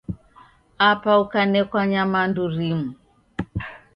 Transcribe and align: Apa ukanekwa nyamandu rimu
Apa 0.89 1.11
ukanekwa 1.23 1.81
nyamandu 1.91 2.41
rimu 2.53 2.89